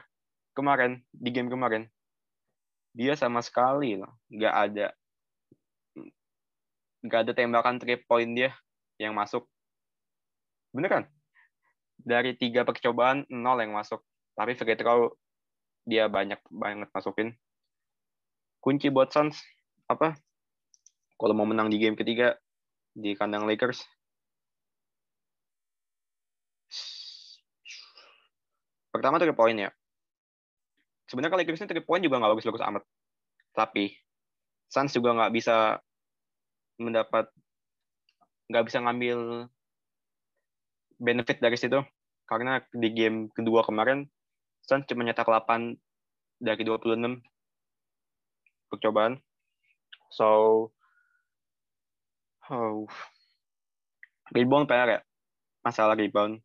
[0.53, 1.88] kemarin di game kemarin
[2.93, 4.87] dia sama sekali loh nggak ada
[7.03, 8.55] nggak ada tembakan three point dia
[9.01, 9.43] yang masuk.
[10.71, 11.11] Beneran.
[11.99, 13.99] Dari tiga percobaan nol yang masuk.
[14.38, 15.11] Tapi free throw
[15.83, 17.35] dia banyak banget masukin
[18.62, 19.42] kunci buat Suns
[19.90, 20.14] apa?
[21.18, 22.38] Kalau mau menang di game ketiga
[22.94, 23.83] di kandang Lakers.
[28.94, 29.70] Pertama three point ya.
[31.11, 32.87] Sebenarnya Lakers ini three point juga nggak bagus-bagus amat.
[33.53, 33.98] Tapi
[34.70, 35.83] Suns juga nggak bisa
[36.79, 37.27] mendapat
[38.46, 39.51] nggak bisa ngambil
[41.03, 41.83] benefit dari situ.
[42.31, 44.07] Karena di game kedua kemarin
[44.62, 45.75] Suns cuma nyetak 8
[46.38, 47.18] dari 26
[48.72, 49.20] percobaan.
[50.08, 50.28] So
[52.48, 52.88] oh,
[54.32, 55.00] rebound PR ya?
[55.61, 56.40] Masalah rebound.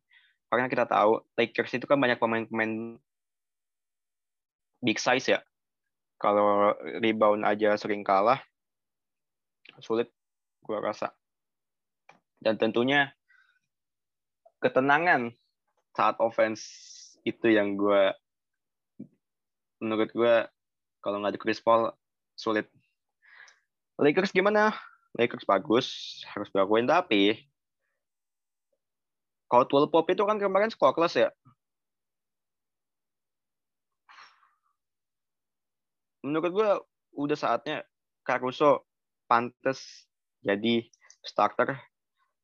[0.48, 2.96] Karena kita tahu Lakers itu kan banyak pemain-pemain
[4.84, 5.40] big size ya.
[6.20, 8.40] Kalau rebound aja sering kalah
[9.80, 10.10] sulit
[10.64, 11.14] gua rasa.
[12.38, 13.10] Dan tentunya
[14.62, 15.34] ketenangan
[15.94, 16.62] saat offense
[17.26, 18.14] itu yang gua
[19.78, 20.34] menurut gua
[21.02, 21.94] kalau nggak ada Chris Paul
[22.38, 22.70] sulit.
[23.98, 24.70] Lakers gimana?
[25.18, 27.42] Lakers bagus harus diakuin tapi
[29.50, 31.28] Caldwell Pop itu kan kemarin scoreless ya?
[36.22, 36.70] Menurut gue
[37.16, 37.82] udah saatnya
[38.22, 38.84] Caruso
[39.24, 40.04] pantas
[40.44, 40.84] jadi
[41.24, 41.80] starter.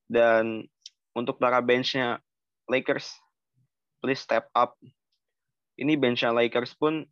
[0.09, 0.65] Dan
[1.13, 2.19] untuk para benchnya
[2.67, 3.13] Lakers
[4.01, 4.81] please step up.
[5.77, 7.05] Ini benchnya Lakers pun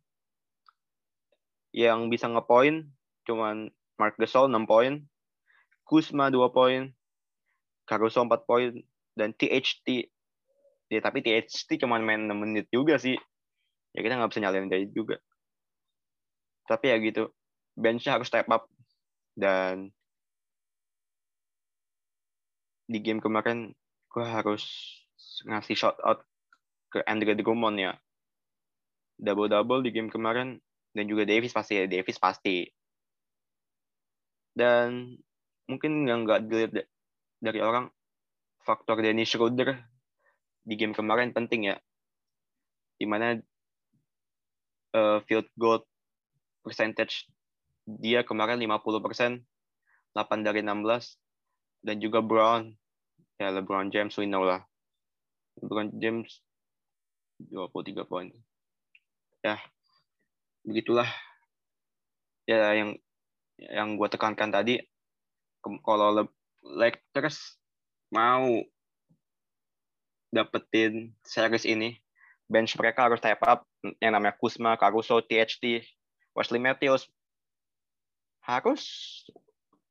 [1.73, 2.85] yang bisa ngepoint
[3.25, 5.01] cuman Mark Gasol 6 poin
[5.83, 6.93] Kuzma 2 poin
[7.83, 8.71] Caruso 4 poin
[9.17, 10.13] dan THT
[10.93, 13.17] ya tapi THT cuma main 6 menit juga sih.
[13.93, 15.17] Ya kita nggak bisa nyalain dia juga.
[16.69, 17.33] Tapi ya gitu
[17.73, 18.69] benchnya harus step up.
[19.33, 19.89] Dan
[22.85, 23.73] di game kemarin
[24.13, 24.65] gue harus
[25.49, 26.21] ngasih shout out
[26.93, 27.93] ke Andre Drummond ya.
[29.17, 30.61] Double double di game kemarin
[30.93, 32.69] dan juga Davis pasti ya Davis pasti
[34.53, 35.17] dan
[35.65, 36.85] mungkin yang nggak dilihat
[37.41, 37.89] dari orang
[38.61, 39.75] faktor Dennis Schroeder
[40.63, 41.75] di game kemarin penting ya
[43.01, 43.35] di mana
[44.93, 45.83] uh, field goal
[46.63, 47.27] percentage
[47.83, 49.43] dia kemarin 50%,
[50.15, 51.19] 8 dari 16,
[51.83, 52.71] dan juga Brown,
[53.35, 54.63] ya LeBron James, we know lah.
[55.59, 56.39] LeBron James
[57.51, 58.31] 23 poin.
[59.43, 59.59] Ya,
[60.63, 61.07] begitulah.
[62.43, 62.99] Ya yang
[63.59, 64.83] yang gue tekankan tadi,
[65.83, 66.27] kalau
[66.63, 67.59] Lakers
[68.11, 68.59] mau
[70.33, 71.95] dapetin series ini,
[72.49, 73.63] bench mereka harus step up,
[74.01, 75.85] yang namanya Kuzma, Caruso, THT,
[76.33, 77.07] Wesley Matthews
[78.43, 78.83] harus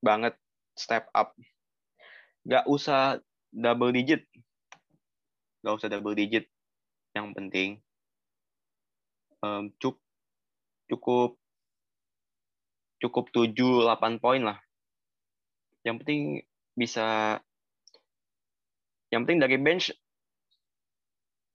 [0.02, 0.36] banget
[0.76, 1.32] step up.
[2.44, 3.22] Gak usah
[3.54, 4.26] double digit.
[5.62, 6.50] Gak usah double digit.
[7.14, 7.70] Yang penting
[9.42, 10.01] um, cukup
[10.92, 11.40] cukup
[13.00, 14.58] cukup 7 8 poin lah.
[15.82, 16.22] Yang penting
[16.76, 17.38] bisa
[19.08, 19.92] yang penting dari bench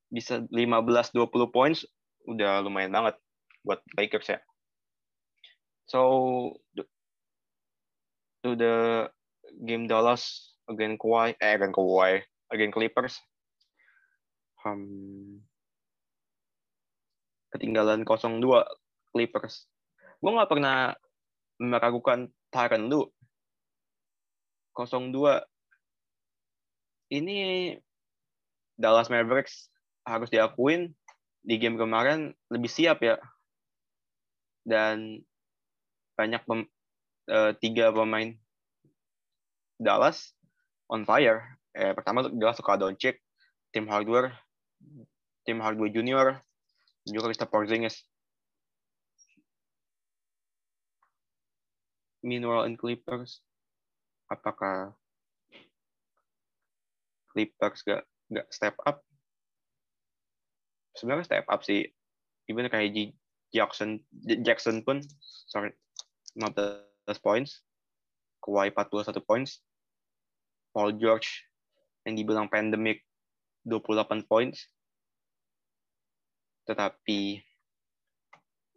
[0.10, 1.86] bisa 15 20 points
[2.28, 3.16] udah lumayan banget
[3.64, 4.40] buat Lakers ya.
[5.88, 6.00] So
[8.44, 9.08] to the
[9.64, 12.20] game Dallas again Kawhi, eh again Kawhi,
[12.52, 13.20] again Clippers.
[14.68, 15.48] Um,
[17.56, 18.44] ketinggalan 0-2
[19.12, 19.68] Clippers.
[20.20, 20.94] Gue nggak pernah
[21.62, 23.02] meragukan Tyron lu.
[24.78, 25.42] 0-2
[27.10, 27.74] ini
[28.78, 29.74] Dallas Mavericks
[30.06, 30.94] harus diakuin
[31.42, 33.18] di game kemarin lebih siap ya.
[34.68, 35.24] Dan
[36.14, 36.68] banyak pem,
[37.32, 38.38] uh, tiga pemain
[39.82, 40.36] Dallas
[40.92, 41.58] on fire.
[41.78, 43.22] Eh, pertama jelas suka Doncic,
[43.70, 44.34] Tim Hardaway,
[45.46, 46.42] Tim Hardaway Junior,
[47.06, 48.02] juga Kristaps Porzingis.
[52.26, 53.42] Mineral and Clippers,
[54.32, 54.94] apakah
[57.32, 58.04] Clippers gak,
[58.34, 59.06] gak step up?
[60.98, 61.86] Sebenarnya step up sih.
[62.50, 63.14] Even kayak
[63.54, 64.02] Jackson
[64.44, 65.04] Jackson pun,
[65.48, 65.72] sorry,
[66.36, 66.54] 15
[67.24, 67.64] points,
[68.44, 69.64] Kawhi 41 points,
[70.76, 71.48] Paul George
[72.08, 73.04] yang dibilang pandemic
[73.68, 74.68] 28 points,
[76.68, 77.44] tetapi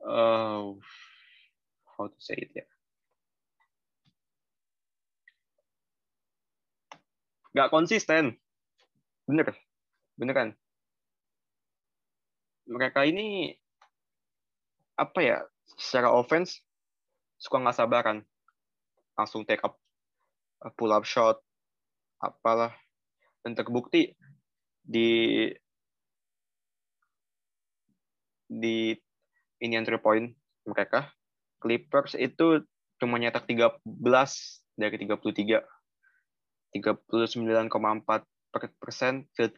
[0.03, 0.75] uh,
[1.95, 2.67] how to say it ya,
[7.55, 8.39] nggak konsisten,
[9.27, 9.55] bener,
[10.15, 10.49] bener kan?
[12.71, 13.55] Mereka ini
[14.95, 15.39] apa ya
[15.81, 16.63] secara offense
[17.41, 18.19] suka nggak sabaran.
[19.19, 19.81] Langsung take up
[20.77, 21.41] pull up shot
[22.23, 22.71] apalah.
[23.41, 24.13] Dan terbukti
[24.85, 25.49] di
[28.45, 28.93] di
[29.65, 30.29] ini three point
[30.69, 31.09] mereka
[31.61, 32.65] Clippers itu
[32.97, 33.85] cuma nyetak 13
[34.77, 35.61] dari 33
[36.75, 37.71] 39,4
[38.79, 39.55] persen field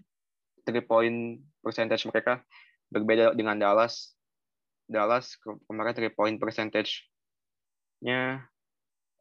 [0.64, 2.40] three point percentage mereka
[2.92, 4.14] berbeda dengan Dallas
[4.88, 8.20] Dallas ke- kemarin three point percentage-nya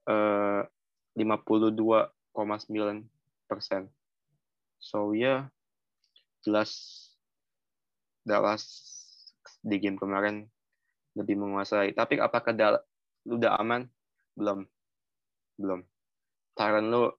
[0.08, 0.64] eh
[1.12, 2.16] 52,9
[3.48, 3.92] persen.
[4.80, 5.52] So ya
[6.42, 6.72] jelas
[8.24, 8.64] Dallas
[9.62, 10.48] di game kemarin
[11.16, 11.94] lebih menguasai.
[11.94, 12.84] Tapi apakah Dallas
[13.28, 13.86] udah aman?
[14.34, 14.66] Belum.
[15.60, 15.84] Belum.
[16.56, 17.12] Tyron lu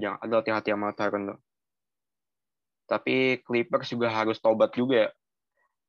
[0.00, 1.36] jangan ada hati-hati sama Tyron lu.
[2.88, 5.10] Tapi Clippers juga harus tobat juga ya.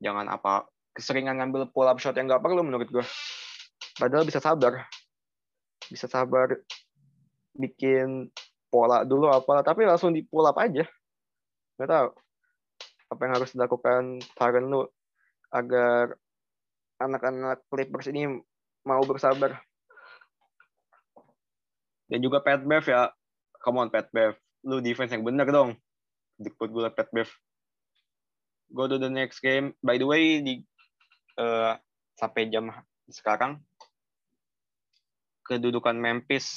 [0.03, 3.05] Jangan apa keseringan ngambil pull up shot yang nggak perlu menurut gue.
[3.99, 4.87] Padahal bisa sabar.
[5.87, 6.51] Bisa sabar
[7.53, 8.33] bikin
[8.73, 10.83] pola dulu apa tapi langsung di pull up aja.
[11.79, 12.07] Nggak tahu
[13.13, 14.01] apa yang harus dilakukan
[14.33, 14.81] Tyron lu
[15.53, 16.17] agar
[16.97, 18.41] anak-anak Clippers ini
[18.83, 19.61] mau bersabar.
[22.09, 23.09] Dan juga Pat Bev ya,
[23.63, 24.35] come on Pat Bev,
[24.67, 25.79] lu defense yang bener dong.
[26.35, 27.31] Dikput gue Pat Bev.
[28.75, 29.71] Go to the next game.
[29.79, 30.59] By the way, di
[31.39, 31.73] eh,
[32.19, 32.69] sampai jam
[33.07, 33.63] sekarang
[35.47, 36.47] kedudukan Memphis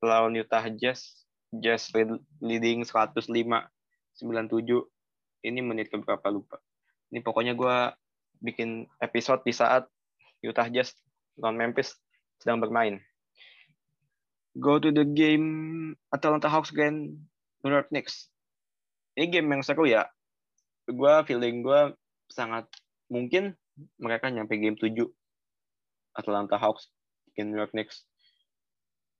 [0.00, 3.30] lawan Utah Jazz, Jazz lead- leading 105-97.
[5.40, 6.60] Ini menit keberapa lupa.
[7.10, 7.76] Ini pokoknya gue
[8.40, 9.84] bikin episode di saat
[10.40, 10.96] Utah Jazz
[11.36, 11.96] lawan Memphis
[12.40, 13.02] sedang bermain.
[14.58, 17.28] Go to the game Atlanta Hawks again
[17.62, 18.26] New York Knicks.
[19.14, 20.10] Ini game yang seru ya.
[20.90, 21.94] Gue feeling gue
[22.30, 22.66] sangat
[23.06, 23.54] mungkin
[23.98, 25.06] mereka nyampe game 7
[26.18, 26.90] Atlanta Hawks
[27.38, 28.04] New York Knicks.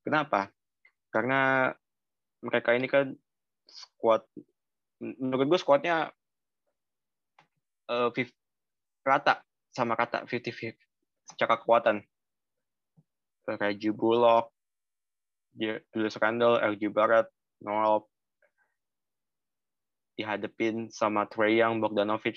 [0.05, 0.51] Kenapa?
[1.15, 1.71] Karena
[2.45, 3.15] mereka ini kan
[3.71, 4.27] squad
[5.01, 6.13] menurut gue squadnya
[7.89, 8.37] eh, fif-
[9.07, 9.41] rata
[9.73, 10.77] sama rata 50-50
[11.33, 12.03] secara kekuatan.
[13.51, 14.53] Reggie Bullock,
[15.55, 17.29] Julius Randle, RJ Barrett,
[17.61, 18.07] Noel
[20.21, 22.37] dihadapin sama Trey Young, Bogdanovic,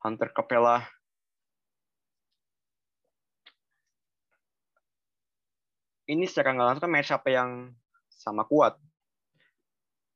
[0.00, 0.88] Hunter Capella.
[6.08, 7.76] Ini secara nggak langsung kan match up yang
[8.08, 8.74] sama kuat.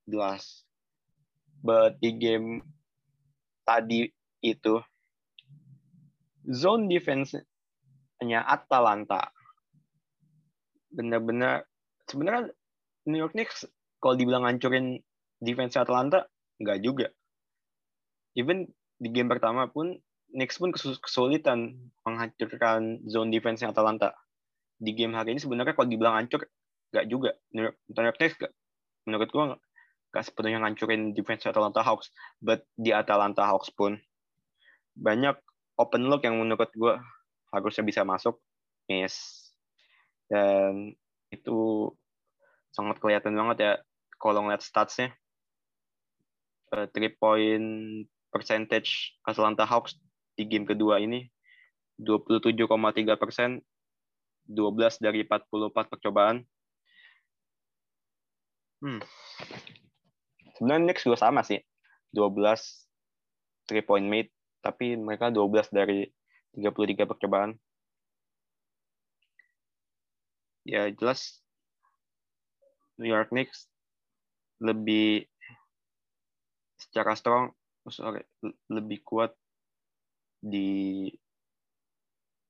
[0.08, 0.64] Jelas.
[1.60, 2.64] But di game
[3.64, 4.08] tadi
[4.44, 4.80] itu
[6.44, 9.32] zone defense-nya Atalanta
[10.92, 11.64] benar-benar
[12.08, 12.52] sebenarnya
[13.08, 13.68] New York Knicks
[14.00, 15.00] kalau dibilang ngancurin
[15.40, 16.24] defense Atlanta
[16.60, 17.08] nggak juga.
[18.34, 19.96] Even di game pertama pun
[20.34, 24.16] Knicks pun kesulitan menghancurkan zone defense Atalanta.
[24.80, 26.42] Di game hari ini sebenarnya kalau dibilang hancur
[26.90, 27.30] nggak juga.
[27.54, 28.36] New York, New York Knicks
[29.06, 29.62] menurut gua nggak-
[30.26, 32.10] sepenuhnya ngancurin defense Atlanta Hawks.
[32.42, 33.98] But di Atalanta Hawks pun
[34.94, 35.38] banyak
[35.78, 36.98] open look yang menurut gua
[37.54, 38.38] harusnya bisa masuk.
[38.90, 39.46] Yes.
[40.26, 40.98] Dan
[41.34, 41.90] itu
[42.74, 43.72] sangat kelihatan banget ya
[44.18, 45.14] kalau ngeliat statsnya.
[46.74, 49.94] Eh, Three point percentage Atlanta Hawks
[50.34, 51.30] di game kedua ini
[52.02, 52.66] 27,3
[53.14, 53.62] persen,
[54.50, 56.42] 12 dari 44 percobaan.
[58.82, 59.00] Hmm.
[60.58, 61.62] Sebenarnya Knicks juga sama sih,
[62.10, 62.84] 12
[63.64, 66.04] three point made, tapi mereka 12 dari
[66.54, 67.56] 33 percobaan.
[70.64, 71.44] Ya jelas
[72.98, 73.68] New York Knicks
[74.62, 75.28] lebih
[76.78, 77.50] secara strong,
[77.86, 79.34] oh, sorry, le- lebih kuat
[80.44, 81.08] di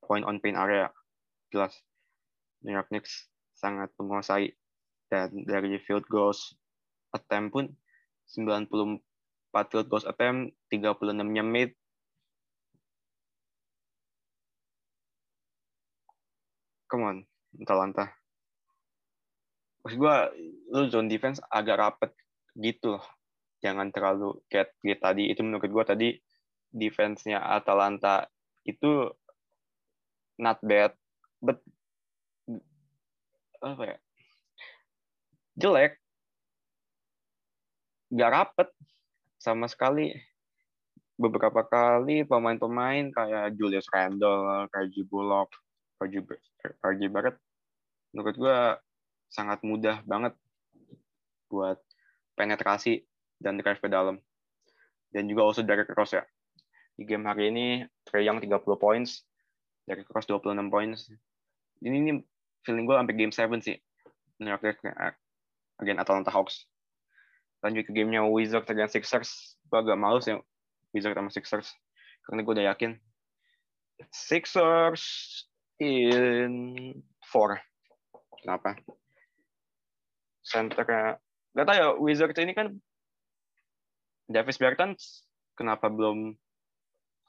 [0.05, 0.87] point on paint area.
[1.53, 1.75] Jelas
[2.65, 4.53] New York Knicks sangat menguasai
[5.11, 6.57] dan dari field goals
[7.15, 7.67] attempt pun
[8.35, 11.73] 94 field goals attempt, 36-nya made.
[16.91, 17.17] Come on,
[17.63, 18.11] Atalanta.
[19.85, 20.17] Maksud gue,
[20.73, 22.11] lu zone defense agak rapet
[22.57, 22.97] gitu.
[23.61, 25.29] Jangan terlalu kayak kayak tadi.
[25.29, 26.09] Itu menurut gue tadi
[26.75, 28.27] defense-nya Atalanta
[28.65, 29.13] itu
[30.41, 30.97] not bad,
[31.39, 31.61] but
[33.63, 33.97] apa ya?
[35.55, 36.01] Jelek.
[38.15, 38.69] Gak rapet
[39.39, 40.11] sama sekali.
[41.15, 45.55] Beberapa kali pemain-pemain kayak Julius Randle, Reggie Bullock,
[46.05, 47.39] RJ Barrett,
[48.13, 48.59] menurut gue
[49.33, 50.37] sangat mudah banget
[51.51, 51.79] buat
[52.39, 53.03] penetrasi
[53.43, 54.19] dan drive ke dalam.
[55.11, 56.27] Dan juga also dari cross ya.
[56.95, 57.67] Di game hari ini,
[58.07, 59.23] Trey Young 30 points,
[59.87, 61.11] dari cross 26 points.
[61.83, 62.13] Ini, ini
[62.67, 63.77] feeling gue sampai game 7 sih.
[64.43, 66.67] New York against Atlanta Hawks.
[67.63, 69.57] Lanjut ke gamenya Wizards against Sixers.
[69.71, 70.43] Gue agak males ya
[70.91, 71.69] Wizards sama Sixers.
[72.27, 72.99] Karena gue udah yakin.
[74.11, 75.05] Sixers
[75.85, 76.55] in
[77.21, 77.61] 4.
[78.41, 78.81] Kenapa?
[80.45, 81.21] Centernya
[81.55, 82.75] Gak tau ya, Wizards ini kan
[84.27, 85.23] Davis Bertans
[85.55, 86.35] kenapa belum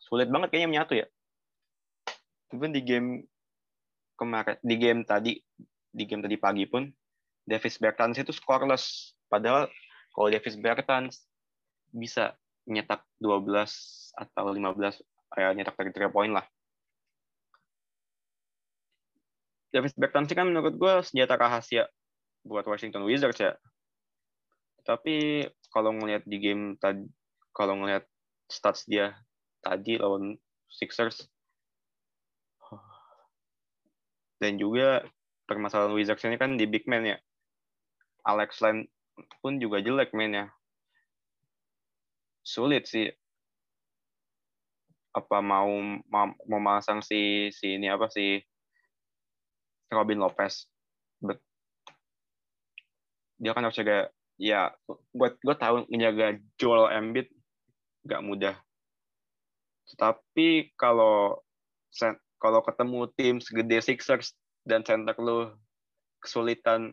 [0.02, 1.08] sulit banget kayaknya menyatu ya.
[2.54, 3.28] even di game
[4.16, 5.38] kemarin di game tadi
[5.92, 6.88] di game tadi pagi pun
[7.44, 9.68] Davis Bertans itu scoreless padahal
[10.16, 11.28] kalau Davis Bertans
[11.92, 12.34] bisa
[12.66, 13.52] nyetak 12
[14.16, 15.04] atau 15
[15.36, 16.46] kayak nyetak dari 3 point lah
[19.76, 21.92] Davis Bertans sih kan menurut gue senjata rahasia
[22.48, 23.60] buat Washington Wizards ya.
[24.88, 27.04] Tapi kalau ngelihat di game tadi
[27.52, 28.08] kalau ngelihat
[28.48, 29.20] stats dia
[29.60, 30.40] tadi lawan
[30.72, 31.28] Sixers
[34.40, 35.04] dan juga
[35.44, 37.18] permasalahan Wizards ini kan di big man ya.
[38.24, 38.88] Alex Len
[39.44, 40.56] pun juga jelek mainnya
[42.48, 43.12] sulit sih.
[45.12, 45.72] Apa mau
[46.08, 48.40] mau, mau masang si si ini apa si
[49.92, 50.66] Robin Lopez.
[51.22, 51.40] But,
[53.42, 54.72] dia kan harus jaga ya
[55.16, 57.28] buat gue tahu menjaga Joel Embiid
[58.08, 58.56] gak mudah.
[59.96, 61.40] Tapi kalau
[62.42, 64.36] kalau ketemu tim segede Sixers
[64.68, 65.54] dan center lu
[66.20, 66.92] kesulitan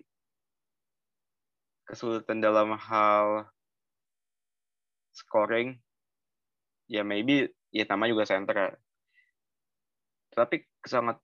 [1.88, 3.48] kesulitan dalam hal
[5.12, 5.76] scoring
[6.88, 8.70] ya maybe ya nama juga center ya.
[10.32, 11.20] tapi sangat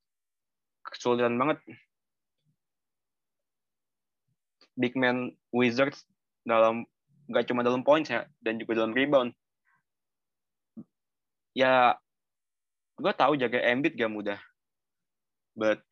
[0.91, 1.59] kesulitan banget.
[4.79, 6.07] Big man Wizards
[6.47, 6.87] dalam
[7.29, 9.35] nggak cuma dalam points ya dan juga dalam rebound.
[11.53, 11.99] Ya
[12.99, 14.39] gue tahu jaga Embiid gak mudah.
[15.59, 15.83] But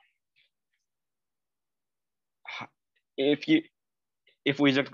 [3.18, 3.66] if you
[4.47, 4.92] if Wizards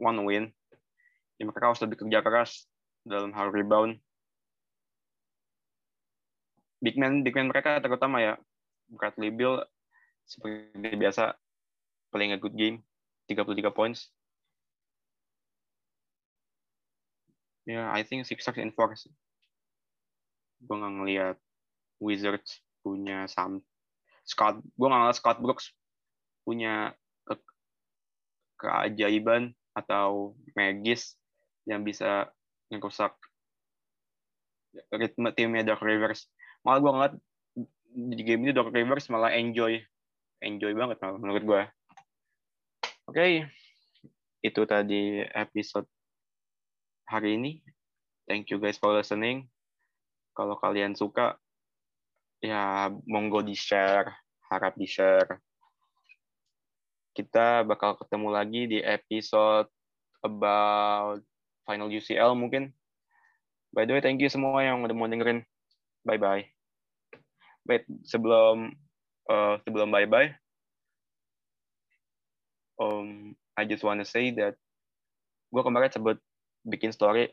[0.00, 0.54] want to win
[1.36, 2.64] ya mereka harus lebih kerja keras
[3.04, 4.00] dalam hal rebound.
[6.80, 8.34] Big man big man mereka terutama ya
[8.90, 9.62] Bradley Bill
[10.26, 11.34] seperti biasa
[12.10, 12.82] playing a good game
[13.30, 14.10] 33 points.
[17.66, 18.90] Ya yeah, I think Sixers in four
[20.60, 21.36] gue nggak ngeliat
[22.04, 23.64] Wizards punya sam
[24.28, 25.72] Scott gue nggak ngeliat Scott Brooks
[26.44, 26.92] punya
[27.24, 27.34] ke
[28.60, 31.16] keajaiban atau magis
[31.64, 32.28] yang bisa
[32.68, 33.16] ngerusak
[34.94, 36.30] ritme timnya Dark Rivers.
[36.62, 37.14] Malah gue ngeliat
[37.90, 39.78] di game ini Dark Rivers malah enjoy
[40.40, 41.62] enjoy banget malah menurut gue
[43.06, 43.46] oke okay.
[44.40, 45.86] itu tadi episode
[47.10, 47.60] hari ini
[48.30, 49.50] thank you guys for listening
[50.40, 51.36] kalau kalian suka,
[52.40, 54.08] ya monggo di-share,
[54.48, 55.42] harap di-share.
[57.12, 59.68] Kita bakal ketemu lagi di episode
[60.22, 61.20] about
[61.66, 62.72] final UCL mungkin.
[63.70, 65.44] By the way, thank you semua yang udah mau dengerin.
[66.06, 66.59] Bye-bye.
[67.68, 68.72] Wait, sebelum
[69.28, 70.32] uh, sebelum bye-bye,
[72.80, 74.56] um, I just wanna say that
[75.50, 76.16] gue kemarin sebut
[76.64, 77.28] bikin story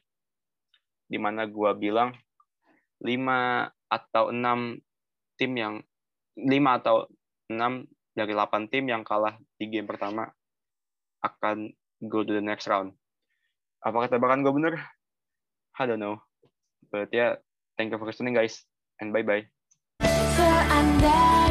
[1.08, 2.12] di mana gue bilang
[3.00, 4.76] lima atau enam
[5.40, 5.76] tim yang
[6.36, 7.08] lima atau
[7.48, 10.28] enam dari delapan tim yang kalah di game pertama
[11.24, 11.72] akan
[12.06, 12.94] go to the next round.
[13.82, 14.76] Apakah tebakan gue bener?
[15.78, 16.18] I don't know.
[16.90, 17.38] But yeah,
[17.78, 18.66] thank you for listening guys,
[18.98, 19.57] and bye-bye.
[20.96, 21.02] down.
[21.02, 21.47] that